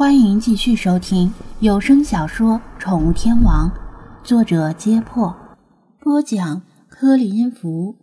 [0.00, 3.70] 欢迎继续收听有声小说《宠物天王》，
[4.26, 5.36] 作者：揭破，
[5.98, 7.96] 播讲：柯里音符，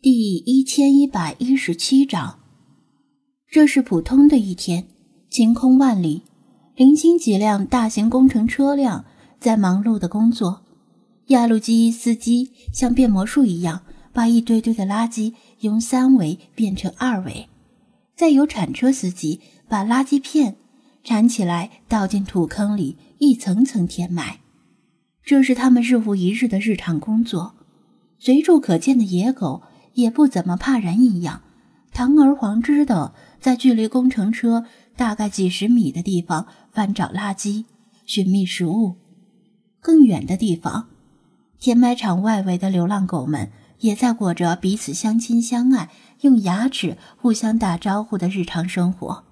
[0.00, 2.38] 第一千一百一十七章。
[3.46, 4.86] 这是普通的一天，
[5.28, 6.22] 晴空万里，
[6.76, 9.04] 零星几辆大型工程车辆
[9.38, 10.62] 在忙碌的工作。
[11.26, 13.82] 压路机司机像变魔术一样，
[14.14, 17.50] 把一堆堆的垃圾由三维变成二维，
[18.16, 20.56] 再由铲车司机把垃圾片。
[21.04, 24.38] 铲起来，倒进土坑里，一层层填埋。
[25.24, 27.54] 这是他们日复一日的日常工作。
[28.18, 29.62] 随处可见的野狗
[29.94, 31.42] 也不怎么怕人一样，
[31.92, 34.64] 堂而皇之的在距离工程车
[34.96, 37.64] 大概几十米的地方翻找垃圾、
[38.06, 38.96] 寻觅食物。
[39.80, 40.88] 更远的地方，
[41.58, 43.50] 填埋场外围的流浪狗们
[43.80, 45.90] 也在过着彼此相亲相爱、
[46.20, 49.24] 用牙齿互相打招呼的日常生活。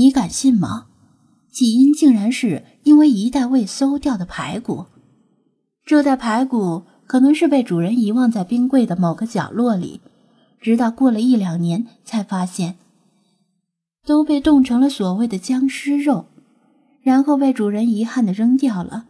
[0.00, 0.86] 你敢信吗？
[1.52, 4.86] 起因竟然是因为一袋未馊掉的排骨。
[5.84, 10.00] 这袋排骨可能是被主人遗忘在冰柜的某个角落里，
[10.58, 12.78] 直到过了一两年才发现，
[14.06, 16.24] 都被冻成了所谓的僵尸肉，
[17.02, 19.04] 然后被主人遗憾的扔掉了，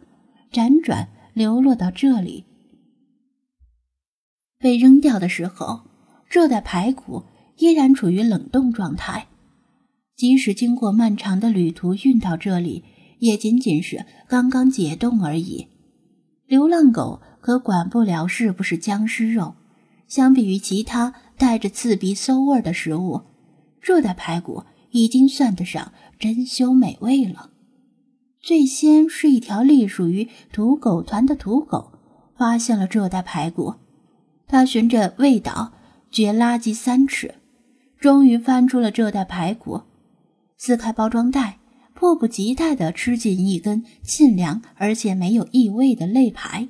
[0.51, 2.43] 辗转流落到这里。
[4.59, 5.83] 被扔掉的时候，
[6.29, 7.23] 这袋排骨
[7.59, 9.27] 依然处于冷冻状态。
[10.21, 12.83] 即使经过漫长的旅途运到这里，
[13.17, 15.65] 也仅仅是刚刚解冻而已。
[16.45, 19.55] 流浪狗可管不了是不是僵尸肉。
[20.07, 23.21] 相比于其他带着刺鼻馊味的食物，
[23.81, 27.49] 这袋排骨已经算得上珍馐美味了。
[28.39, 31.93] 最先是一条隶属于土狗团的土狗
[32.37, 33.73] 发现了这袋排骨，
[34.45, 35.73] 它循着味道
[36.11, 37.33] 掘垃圾三尺，
[37.99, 39.81] 终于翻出了这袋排骨。
[40.63, 41.57] 撕开包装袋，
[41.95, 46.67] 迫不及待地吃进一根沁凉而且没有异味的肋排，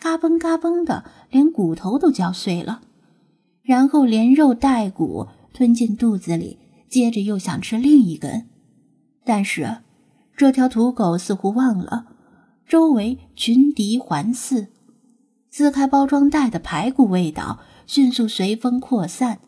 [0.00, 2.80] 嘎嘣嘎嘣的，连骨头都嚼碎了，
[3.62, 8.48] 然后连肉带骨吞进肚子里，接着又想吃另一根。
[9.24, 9.82] 但是，
[10.36, 12.06] 这条土狗似乎忘了，
[12.66, 14.66] 周围群敌环伺。
[15.48, 19.38] 撕开包装袋的排骨味道迅速随风扩散，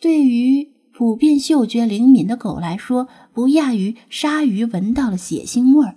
[0.00, 0.73] 对于。
[0.96, 5.96] 普遍嗅觉灵敏的狗来说，不亚于鲨鱼闻到了血腥味儿。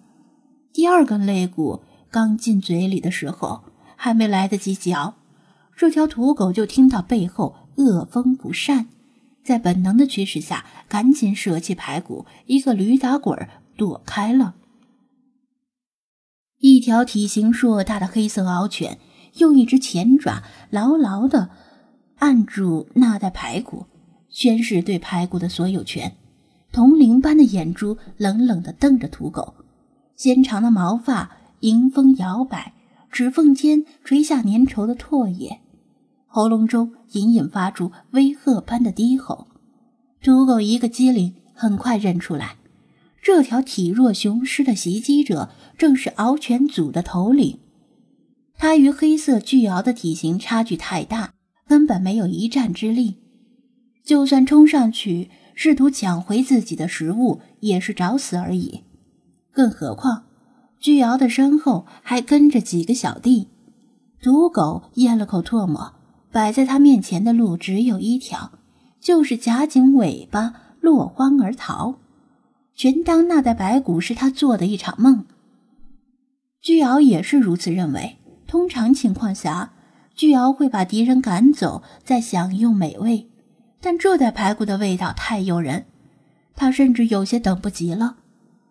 [0.73, 3.61] 第二根肋骨刚进嘴里的时候，
[3.95, 5.13] 还没来得及嚼，
[5.75, 8.87] 这条土狗就听到背后恶风不善，
[9.43, 13.47] 在本能的驱使下，赶紧舍弃排骨，一个驴打滚
[13.77, 14.55] 躲开了。
[16.57, 18.97] 一条体型硕大的黑色獒犬
[19.35, 20.41] 用一只前爪
[20.71, 21.51] 牢牢地
[22.15, 23.85] 按住那袋排骨。
[24.29, 26.15] 宣誓对排骨的所有权，
[26.71, 29.53] 铜铃般的眼珠冷冷地瞪着土狗，
[30.15, 32.73] 纤长的毛发迎风摇摆，
[33.11, 35.59] 指缝间垂下粘稠的唾液，
[36.27, 39.47] 喉咙中隐隐发出威吓般的低吼。
[40.21, 42.57] 土狗一个机灵，很快认出来，
[43.21, 47.59] 这条体弱雄狮的袭击者正是獒犬组的头领。
[48.57, 51.33] 他与黑色巨獒的体型差距太大，
[51.67, 53.17] 根本没有一战之力。
[54.07, 58.85] 就算冲上去试图抢回自己的食物，也是找死而已。
[59.51, 60.23] 更何况，
[60.79, 63.49] 巨鳌的身后还跟着几个小弟。
[64.23, 65.95] 土狗咽了口唾沫，
[66.31, 68.53] 摆在他面前的路只有一条，
[69.01, 71.95] 就是夹紧尾巴落荒而逃，
[72.73, 75.25] 全当那袋白骨是他做的一场梦。
[76.61, 78.15] 巨鳌也是如此认为。
[78.47, 79.73] 通常情况下，
[80.15, 83.27] 巨鳌会把敌人赶走，再享用美味。
[83.79, 85.85] 但这袋排骨的味道太诱人，
[86.55, 88.17] 他甚至有些等不及了。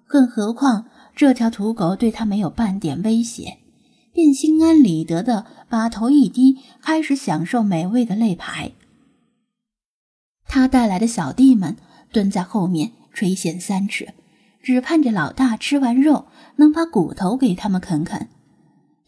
[0.07, 3.59] 更何况这条土狗对他没有半点威胁，
[4.13, 8.73] 便心安理得的把头一低，开始享受美味的肋排。
[10.49, 11.77] 他带来的小弟们
[12.13, 14.15] 蹲在后面垂涎三尺，
[14.63, 16.27] 只盼着老大吃完肉
[16.57, 18.29] 能把骨头给他们啃啃。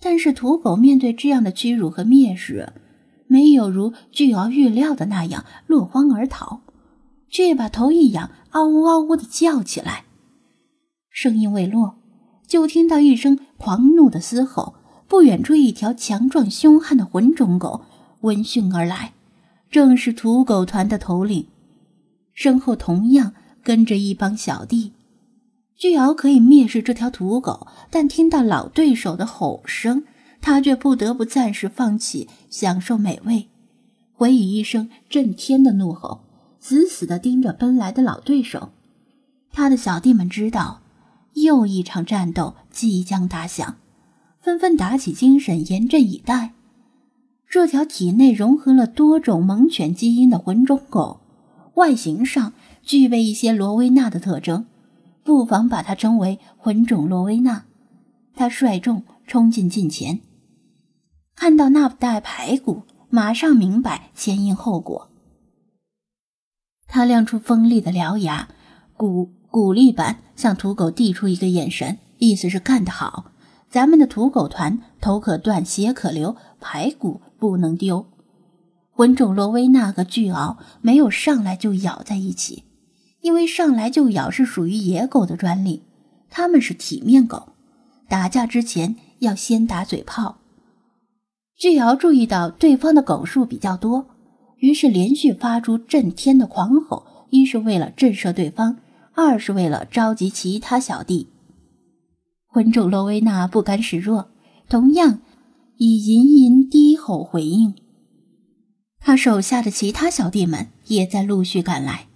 [0.01, 2.73] 但是土狗面对这样的屈辱和蔑视。
[3.29, 6.63] 没有如巨鳌预料的那样落荒而逃，
[7.31, 10.05] 却把头一仰，嗷呜嗷呜的叫起来。
[11.11, 11.99] 声音未落，
[12.47, 14.75] 就听到一声狂怒的嘶吼。
[15.07, 17.83] 不远处，一条强壮凶悍的混种狗
[18.21, 19.15] 闻讯而来，
[19.71, 21.47] 正是土狗团的头领。
[22.35, 23.33] 身后同样
[23.63, 24.93] 跟着一帮小弟。
[25.77, 30.05] 巨鳌可以蔑视这条土狗，但听到老对手的吼声。
[30.41, 33.49] 他却不得不暂时放弃享受美味，
[34.15, 36.21] 回以一声震天的怒吼，
[36.61, 38.71] 死死地盯着奔来的老对手。
[39.53, 40.81] 他的小弟们知道，
[41.35, 43.77] 又一场战斗即将打响，
[44.41, 46.53] 纷纷打起精神，严阵以待。
[47.49, 51.21] 这条体内融合了多种猛犬基因的混种狗，
[51.75, 52.53] 外形上
[52.83, 54.67] 具备一些罗威纳的特征，
[55.25, 57.65] 不妨把它称为混种罗威纳。
[58.35, 60.21] 他率众冲进近前，
[61.41, 65.09] 看到那袋排骨，马上明白前因后果。
[66.89, 68.49] 他亮出锋利的獠牙，
[68.97, 73.31] 鼓鼓励般向土狗递出一个眼神，意思是干得好。
[73.71, 78.05] 咱们的土狗团头可断，血可流，排骨不能丢。
[78.91, 82.65] 魂种罗威那个巨鳌没有上来就咬在一起，
[83.21, 85.85] 因为上来就咬是属于野狗的专利，
[86.29, 87.51] 他们是体面狗，
[88.09, 90.39] 打架之前要先打嘴炮。
[91.59, 94.07] 巨瑶注意到对方的狗数比较多。
[94.59, 98.79] 于是连续发出震天的狂吼，一是为了震慑对方，
[99.13, 101.29] 二是为了召集其他小弟。
[102.47, 104.29] 魂主罗威纳不甘示弱，
[104.69, 105.21] 同样
[105.77, 107.75] 以吟吟低吼回应。
[109.01, 112.07] 他手下的其他小弟们也在陆续赶来。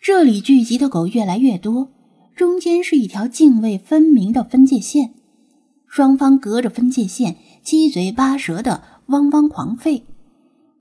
[0.00, 1.90] 这里聚集的狗越来越多，
[2.36, 5.14] 中间是一条泾渭分明的分界线，
[5.86, 10.02] 双方隔着分界线，七嘴八舌的汪汪狂吠。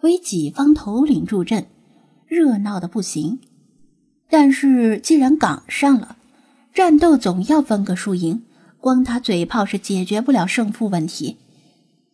[0.02, 1.66] 为己方头领助阵，
[2.28, 3.40] 热闹的不行。
[4.30, 6.18] 但是既然赶上了，
[6.74, 8.44] 战斗总要分个输赢，
[8.80, 11.38] 光打嘴炮是解决不了胜负问题。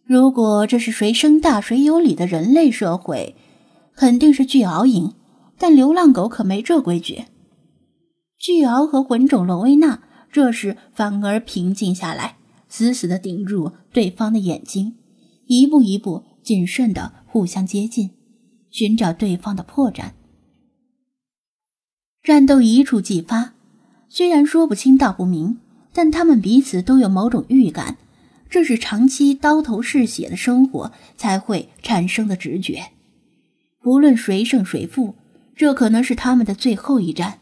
[0.06, 3.36] 如果这是谁生大谁有理的人类社会，
[3.96, 5.14] 肯定是巨鳌赢。
[5.58, 7.26] 但流浪狗可没这规矩。
[8.38, 12.36] 巨鳌和混种罗威纳这时反而平静下来，
[12.76, 14.96] 死死地盯住对方的眼睛，
[15.46, 17.14] 一步一步谨慎地。
[17.28, 18.10] 互相接近，
[18.72, 20.14] 寻找对方的破绽。
[22.24, 23.54] 战斗一触即发，
[24.10, 25.60] 虽然说不清道不明，
[25.94, 27.98] 但他们彼此都有某种预感，
[28.50, 32.88] 这是长期刀头嗜血的生活才会产生的直觉。
[33.80, 35.14] 不论谁胜谁负，
[35.56, 37.40] 这可能是他们的最后一战。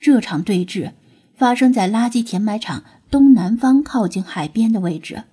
[0.00, 0.94] 这场对峙
[1.36, 5.24] 发生在垃圾填埋场东南方靠近海边的位置。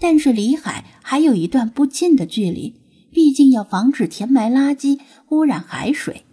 [0.00, 2.74] 但是离海还有一段不近的距离，
[3.10, 6.24] 毕竟要防止填埋垃圾污染海水。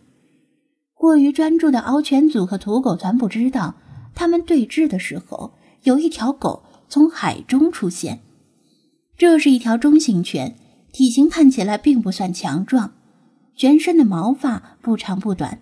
[0.93, 3.75] 过于专注的獒犬组和土狗团不知道，
[4.13, 5.53] 他们对峙的时候，
[5.83, 8.21] 有一条狗从海中出现。
[9.17, 10.55] 这是一条中型犬，
[10.91, 12.93] 体型看起来并不算强壮，
[13.55, 15.59] 全身的毛发不长不短，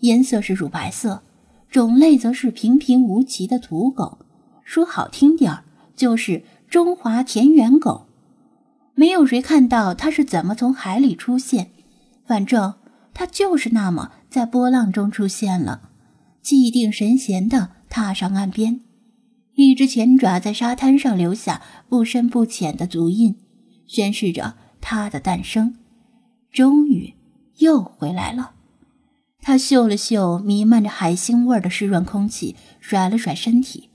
[0.00, 1.22] 颜色是乳白色，
[1.70, 4.18] 种类则是平平无奇的土狗。
[4.66, 5.64] 说好听点儿，
[5.96, 6.42] 就是。
[6.68, 8.08] 中华田园狗，
[8.96, 11.70] 没有谁看到它是怎么从海里出现，
[12.26, 12.74] 反正
[13.14, 15.90] 它就是那么在波浪中出现了，
[16.42, 18.80] 气定神闲地踏上岸边，
[19.54, 23.36] 一只前爪在沙滩上留下不深不浅的足印，
[23.86, 25.76] 宣示着它的诞生，
[26.50, 27.14] 终于
[27.58, 28.54] 又回来了。
[29.40, 33.90] 它嗅了嗅弥漫着海腥味的湿润空气，甩了甩身体。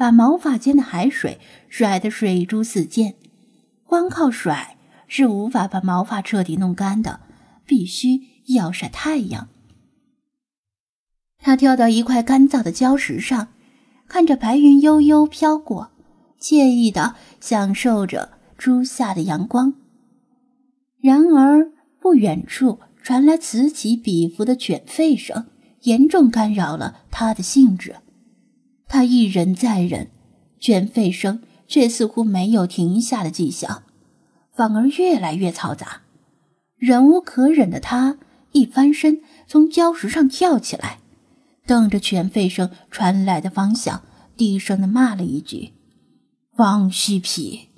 [0.00, 1.38] 把毛发间的海水
[1.68, 3.16] 甩得水珠四溅，
[3.84, 7.20] 光靠甩是无法把毛发彻底弄干的，
[7.66, 9.48] 必须要晒太阳。
[11.38, 13.48] 他跳到一块干燥的礁石上，
[14.08, 15.90] 看着白云悠悠飘过，
[16.40, 19.74] 惬意地享受着初夏的阳光。
[21.02, 25.44] 然而，不远处传来此起彼伏的犬吠声，
[25.82, 27.96] 严重干扰了他的兴致。
[28.92, 30.10] 他一忍再忍，
[30.58, 33.84] 犬吠声却似乎没有停下的迹象，
[34.52, 36.02] 反而越来越嘈杂。
[36.76, 38.18] 忍无可忍的他
[38.50, 40.98] 一翻身，从礁石上跳起来，
[41.64, 44.02] 瞪着犬吠声传来的方向，
[44.36, 45.72] 低声的骂了一句
[46.56, 47.68] ：“放虚皮。”